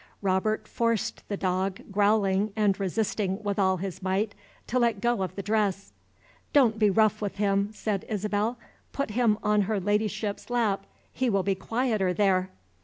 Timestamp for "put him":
8.93-9.37